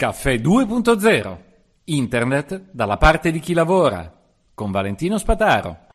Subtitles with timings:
[0.00, 1.38] Caffè 2.0
[1.84, 4.10] Internet dalla parte di chi lavora
[4.54, 5.89] con Valentino Spataro.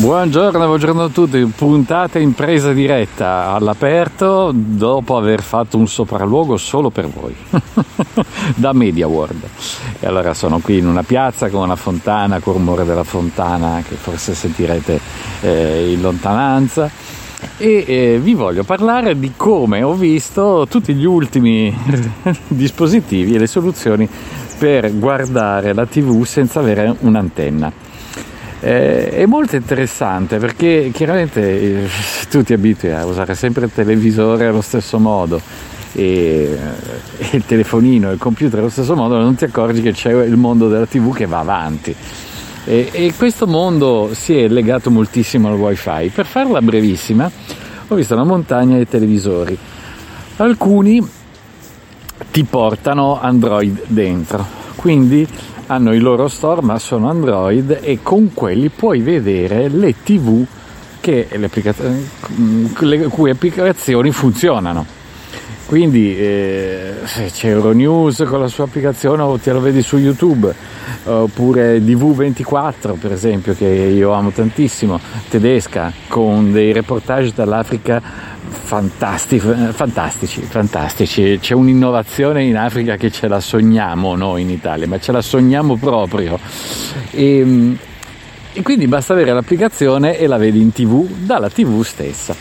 [0.00, 6.88] Buongiorno, buongiorno a tutti, puntata in presa diretta all'aperto dopo aver fatto un sopralluogo solo
[6.88, 7.36] per voi
[8.56, 9.42] da Media World.
[10.00, 13.82] E allora sono qui in una piazza con una fontana, con il rumore della fontana
[13.86, 14.98] che forse sentirete
[15.42, 16.90] eh, in lontananza
[17.58, 21.76] e eh, vi voglio parlare di come ho visto tutti gli ultimi
[22.48, 24.08] dispositivi e le soluzioni
[24.58, 27.89] per guardare la TV senza avere un'antenna.
[28.62, 31.40] Eh, è molto interessante perché chiaramente
[31.84, 31.88] eh,
[32.28, 35.40] tu ti abitui a usare sempre il televisore allo stesso modo
[35.94, 36.58] e, e,
[37.18, 40.36] eh, il telefonino e il computer allo stesso modo, non ti accorgi che c'è il
[40.36, 41.94] mondo della TV che va avanti.
[42.64, 46.10] E, e questo mondo si è legato moltissimo al wifi.
[46.14, 47.30] Per farla brevissima,
[47.88, 49.56] ho visto una montagna di televisori.
[50.36, 51.06] Alcuni
[52.30, 55.26] ti portano Android dentro, quindi
[55.70, 60.44] hanno i loro store ma sono Android e con quelli puoi vedere le tv
[60.98, 61.48] che le,
[62.78, 64.98] le cui applicazioni funzionano.
[65.66, 70.52] Quindi eh, se c'è Euronews con la sua applicazione o te lo vedi su YouTube,
[71.04, 74.98] oppure DV24 per esempio che io amo tantissimo,
[75.28, 78.02] tedesca, con dei reportage dall'Africa
[78.50, 79.38] fantastici,
[79.72, 81.38] fantastici, fantastici.
[81.40, 85.76] C'è un'innovazione in Africa che ce la sogniamo noi in Italia, ma ce la sogniamo
[85.76, 86.38] proprio.
[87.10, 87.78] E, ehm,
[88.52, 92.34] e quindi basta avere l'applicazione e la vedi in tv dalla tv stessa.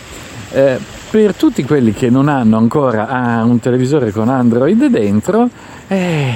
[0.52, 0.78] Eh,
[1.10, 5.50] per tutti quelli che non hanno ancora ah, un televisore con Android dentro,
[5.88, 6.34] eh,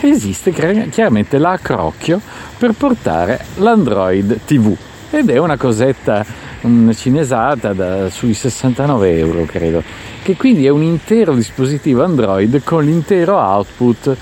[0.00, 2.20] esiste chiaramente l'accrocchio
[2.58, 4.76] per portare l'Android TV
[5.10, 6.24] ed è una cosetta
[6.62, 9.82] una cinesata da, sui 69 euro credo.
[10.22, 14.16] Che quindi è un intero dispositivo Android con l'intero output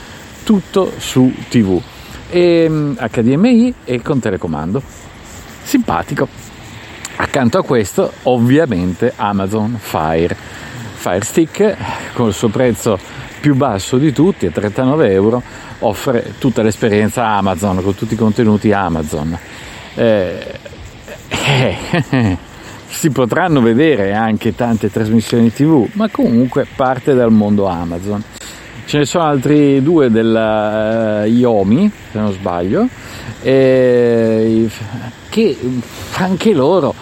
[0.45, 1.81] tutto su TV
[2.31, 4.83] e, HDMI e con telecomando.
[5.63, 6.29] Simpatico.
[7.17, 10.37] Accanto a questo ovviamente Amazon Fire.
[10.95, 11.77] Fire Stick
[12.15, 12.99] con il suo prezzo
[13.41, 15.43] più basso di tutti a 39 euro
[15.81, 19.39] offre tutta l'esperienza Amazon con tutti i contenuti Amazon.
[19.95, 20.59] Eh,
[21.51, 22.37] eh,
[22.89, 28.23] si potranno vedere anche tante trasmissioni tv, ma comunque parte dal mondo Amazon.
[28.85, 32.89] Ce ne sono altri due della uh, Iomi, se non sbaglio,
[33.43, 34.69] eh,
[35.29, 35.59] che
[36.17, 36.95] anche loro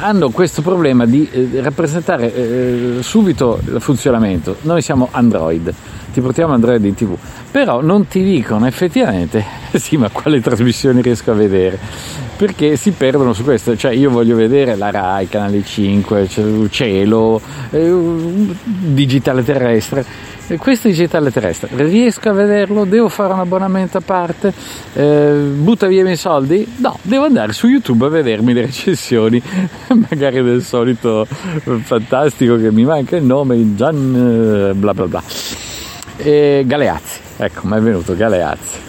[0.00, 4.56] hanno questo problema di eh, rappresentare eh, subito il funzionamento.
[4.62, 5.72] Noi siamo Android,
[6.12, 7.16] ti portiamo Android in tv,
[7.50, 9.42] però non ti dicono effettivamente
[9.74, 11.78] sì ma quale trasmissioni riesco a vedere
[12.36, 16.28] perché si perdono su questo, cioè io voglio vedere la RAI, Canale 5,
[16.70, 17.94] Cielo, eh,
[18.64, 20.04] digitale terrestre,
[20.58, 22.84] questo digitale terrestre, riesco a vederlo?
[22.84, 24.52] Devo fare un abbonamento a parte?
[24.92, 26.66] Eh, butta via i miei soldi?
[26.76, 29.42] No, devo andare su YouTube a vedermi le recensioni,
[30.08, 35.22] magari del solito fantastico che mi manca il nome, Gian eh, bla bla bla.
[36.18, 38.84] E Galeazzi, ecco, mi è venuto Galeazzi.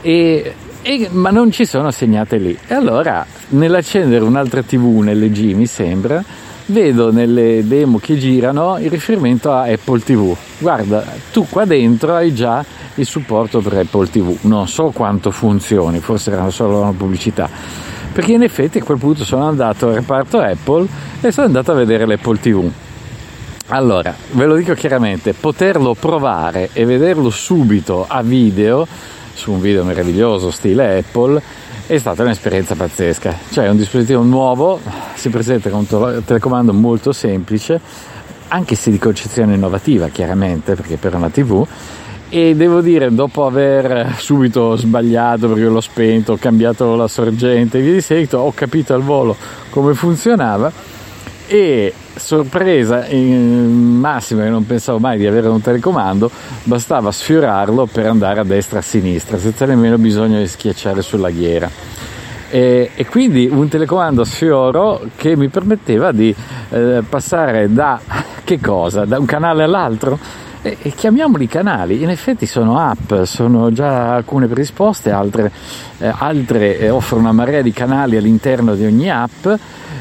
[0.00, 2.56] E e, ma non ci sono segnate lì.
[2.66, 6.22] E allora, nell'accendere un'altra TV, un LG mi sembra,
[6.66, 10.34] vedo nelle demo che girano il riferimento a Apple TV.
[10.58, 12.64] Guarda, tu qua dentro hai già
[12.96, 14.36] il supporto per Apple TV.
[14.42, 17.48] Non so quanto funzioni, forse era solo una pubblicità.
[18.12, 20.86] Perché in effetti a quel punto sono andato al reparto Apple
[21.20, 22.70] e sono andato a vedere l'Apple TV.
[23.68, 28.86] Allora, ve lo dico chiaramente, poterlo provare e vederlo subito a video
[29.42, 31.42] su un video meraviglioso stile Apple
[31.88, 33.36] è stata un'esperienza pazzesca.
[33.50, 34.78] Cioè è un dispositivo nuovo,
[35.14, 37.80] si presenta con un telecomando molto semplice,
[38.46, 41.66] anche se di concezione innovativa chiaramente, perché per una TV,
[42.28, 47.82] e devo dire, dopo aver subito sbagliato perché l'ho spento, ho cambiato la sorgente e
[47.82, 49.34] via di seguito, ho capito al volo
[49.70, 50.70] come funzionava
[51.52, 56.30] e sorpresa in massima che non pensavo mai di avere un telecomando
[56.62, 61.28] bastava sfiorarlo per andare a destra e a sinistra senza nemmeno bisogno di schiacciare sulla
[61.28, 61.68] ghiera
[62.48, 66.34] e, e quindi un telecomando a sfioro che mi permetteva di
[66.70, 68.00] eh, passare da
[68.44, 69.04] che cosa?
[69.04, 70.18] da un canale all'altro
[70.62, 75.50] e, chiamiamoli canali, in effetti sono app, sono già alcune predisposte, altre,
[75.98, 79.46] eh, altre eh, offrono una marea di canali all'interno di ogni app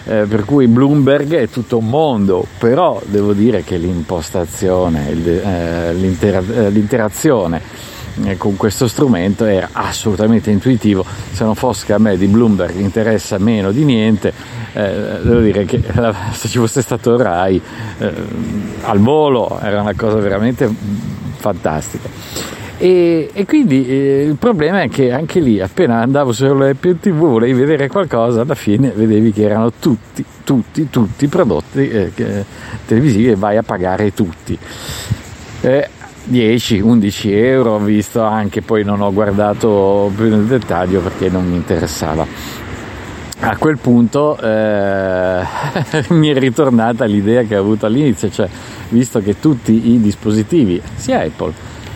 [0.04, 6.70] eh, per cui Bloomberg è tutto un mondo, però devo dire che l'impostazione, eh, eh,
[6.70, 7.90] l'interazione
[8.38, 13.38] con questo strumento era assolutamente intuitivo, se non fosse che a me di Bloomberg interessa
[13.38, 14.34] meno di niente,
[14.74, 15.82] eh, devo dire che
[16.34, 17.62] se ci fosse stato Rai
[17.98, 18.14] eh,
[18.84, 20.70] al volo era una cosa veramente
[21.38, 22.10] fantastica.
[22.78, 27.54] E, e quindi eh, il problema è che anche lì, appena andavo sull'Apple TV, volevi
[27.54, 32.12] vedere qualcosa, alla fine vedevi che erano tutti, tutti, tutti prodotti eh,
[32.88, 34.58] televisivi e vai a pagare tutti.
[35.62, 35.90] Eh,
[36.30, 41.56] 10-11 euro, ho visto anche, poi non ho guardato più nel dettaglio perché non mi
[41.56, 42.26] interessava.
[43.44, 45.42] A quel punto eh,
[46.10, 48.48] mi è ritornata l'idea che ho avuto all'inizio, cioè
[48.90, 51.54] visto che tutti i dispositivi, sia Apple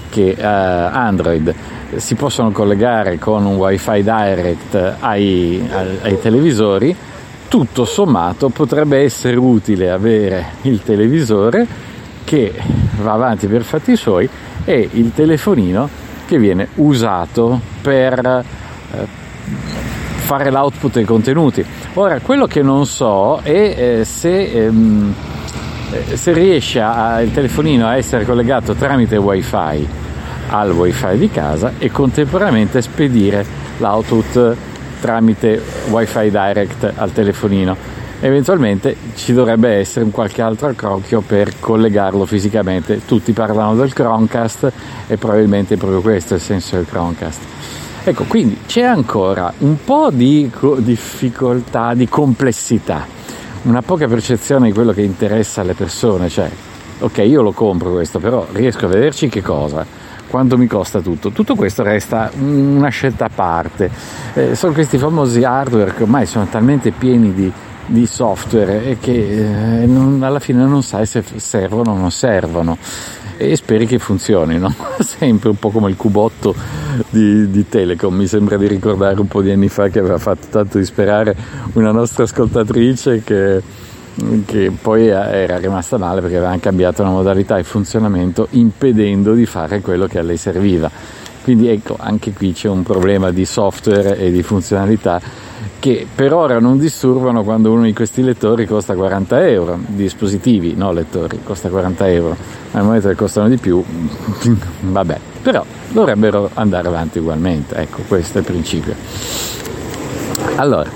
[0.10, 1.54] che eh, Android
[1.98, 6.96] si possono collegare con un wifi direct ai, ai, ai televisori,
[7.48, 11.68] tutto sommato potrebbe essere utile avere il televisore
[12.24, 12.54] che
[13.02, 14.28] va avanti per fatti suoi
[14.64, 15.88] e il telefonino
[16.26, 18.44] che viene usato per
[18.92, 19.06] eh,
[20.26, 21.64] fare l'output dei contenuti.
[21.94, 25.14] Ora, quello che non so è eh, se, ehm,
[25.92, 29.88] eh, se riesce a, il telefonino a essere collegato tramite wifi
[30.50, 33.46] al wifi di casa e contemporaneamente spedire
[33.78, 34.56] l'output
[35.00, 37.95] tramite wifi direct al telefonino.
[38.26, 43.06] Eventualmente ci dovrebbe essere un qualche altro accrocchio per collegarlo fisicamente.
[43.06, 44.72] Tutti parlano del Chromecast
[45.06, 47.40] e probabilmente è proprio questo il senso del Chromecast.
[48.04, 53.06] Ecco, quindi c'è ancora un po' di difficoltà, di complessità,
[53.62, 56.50] una poca percezione di quello che interessa alle persone, cioè,
[57.02, 59.86] ok, io lo compro questo, però riesco a vederci che cosa?
[60.28, 61.30] quanto mi costa tutto.
[61.30, 63.90] Tutto questo resta una scelta a parte.
[64.34, 67.50] Eh, sono questi famosi hardware che ormai sono talmente pieni di,
[67.88, 72.78] di software e che eh, non, alla fine non sai se servono o non servono
[73.38, 74.74] e speri che funzionino.
[75.00, 76.56] Sempre un po' come il cubotto
[77.10, 80.48] di, di, Telecom, mi sembra di ricordare un po' di anni fa che aveva fatto
[80.50, 81.36] tanto disperare
[81.74, 83.84] una nostra ascoltatrice che
[84.46, 89.82] che poi era rimasta male perché avevano cambiato la modalità di funzionamento impedendo di fare
[89.82, 90.90] quello che a lei serviva.
[91.44, 95.22] Quindi ecco, anche qui c'è un problema di software e di funzionalità
[95.86, 100.92] che per ora non disturbano quando uno di questi lettori costa 40 euro, dispositivi, no
[100.92, 102.36] lettori, costa 40 euro,
[102.72, 103.84] nel momento che costano di più,
[104.82, 108.96] vabbè, però dovrebbero andare avanti ugualmente, ecco, questo è il principio.
[110.56, 110.90] Allora,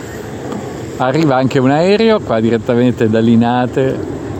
[0.98, 3.96] Arriva anche un aereo qua direttamente da Linate,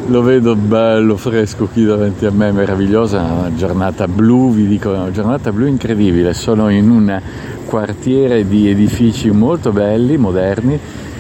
[0.08, 5.12] lo vedo bello, fresco qui davanti a me, meravigliosa, una giornata blu, vi dico, una
[5.12, 7.22] giornata blu incredibile, sono in un
[7.70, 10.80] quartiere di edifici molto belli, moderni,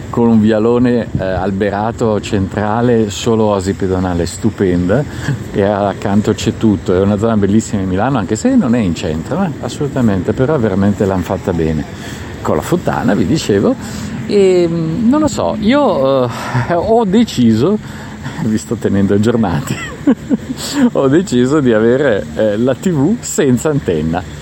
[0.10, 5.04] con un vialone eh, alberato centrale, solo osi pedonale stupenda.
[5.54, 8.96] E accanto c'è tutto, è una zona bellissima di Milano, anche se non è in
[8.96, 11.86] centro, eh, assolutamente, però veramente l'hanno fatta bene.
[12.42, 13.76] Con la fontana, vi dicevo,
[14.26, 17.78] e mm, non lo so, io eh, ho deciso,
[18.44, 19.76] vi sto tenendo aggiornati,
[20.94, 24.39] ho deciso di avere eh, la TV senza antenna,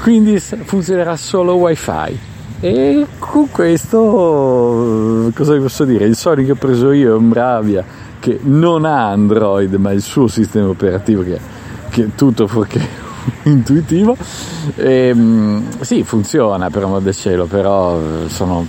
[0.00, 2.18] quindi funzionerà solo wifi.
[2.60, 6.04] E con questo, cosa vi posso dire?
[6.04, 7.84] Il Sony che ho preso io è un Bravia
[8.18, 11.38] che non ha Android, ma il suo sistema operativo che,
[11.88, 12.86] che è tutto fuorché
[13.44, 14.16] intuitivo.
[14.76, 18.66] E, mm, sì, funziona per amor del cielo, però sono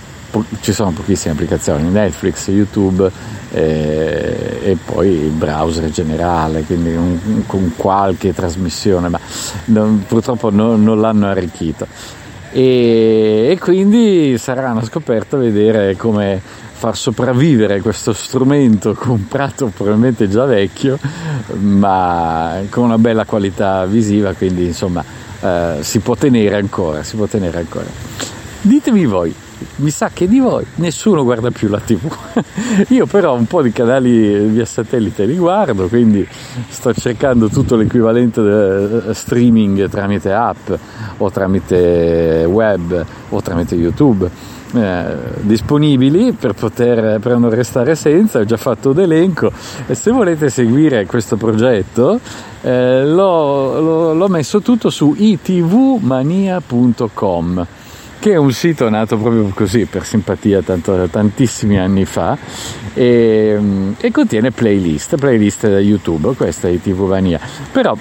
[0.60, 3.10] ci sono pochissime applicazioni, Netflix, YouTube
[3.52, 9.20] eh, e poi il browser generale, quindi un, con qualche trasmissione, ma
[9.66, 11.86] non, purtroppo no, non l'hanno arricchito.
[12.52, 16.40] E, e, quindi sarà una scoperta vedere come
[16.82, 20.98] far sopravvivere questo strumento comprato probabilmente già vecchio,
[21.58, 25.04] ma con una bella qualità visiva, quindi insomma
[25.40, 27.86] eh, si può tenere ancora, si può tenere ancora.
[28.60, 29.34] Ditemi voi,
[29.76, 32.10] mi sa che di voi nessuno guarda più la tv.
[32.88, 36.26] Io però un po' di canali via satellite li guardo, quindi
[36.68, 40.70] sto cercando tutto l'equivalente del eh, streaming tramite app
[41.18, 44.60] o tramite web o tramite YouTube.
[44.74, 45.04] Eh,
[45.42, 49.52] disponibili per poter per non restare senza ho già fatto l'elenco
[49.86, 52.18] e se volete seguire questo progetto
[52.62, 57.66] eh, l'ho, l'ho, l'ho messo tutto su itvmania.com
[58.22, 62.38] che è un sito nato proprio così per simpatia tanto, tantissimi anni fa
[62.94, 63.58] e,
[63.98, 67.40] e, contiene playlist, playlist da YouTube, questa è TV Vania.
[67.72, 67.96] Però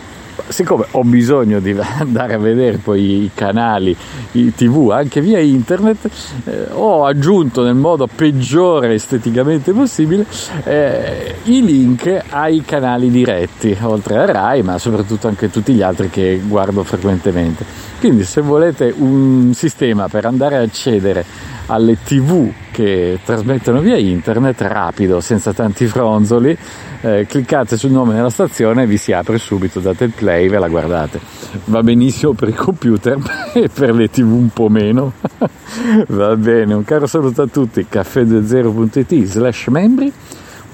[0.47, 3.95] siccome ho bisogno di andare a vedere poi i canali
[4.33, 6.09] i tv anche via internet,
[6.45, 10.25] eh, ho aggiunto nel modo peggiore esteticamente possibile
[10.63, 16.09] eh, i link ai canali diretti, oltre a Rai, ma soprattutto anche tutti gli altri
[16.09, 17.65] che guardo frequentemente.
[17.99, 21.23] Quindi se volete un sistema per andare a accedere
[21.71, 26.55] alle tv che trasmettono via internet rapido, senza tanti fronzoli,
[27.01, 30.59] eh, cliccate sul nome della stazione e vi si apre subito, date il play, ve
[30.59, 31.19] la guardate.
[31.65, 33.17] Va benissimo per i computer
[33.55, 35.13] e per le tv un po' meno.
[36.09, 40.11] Va bene, un caro saluto a tutti, caffè20.it slash membri,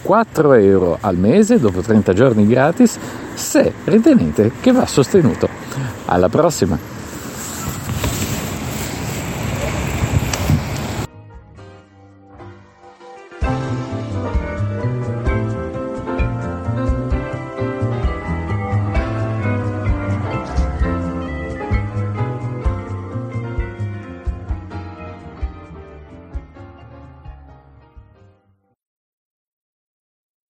[0.01, 2.97] 4 euro al mese dopo 30 giorni gratis
[3.35, 5.47] se ritenete che va sostenuto.
[6.05, 6.96] Alla prossima!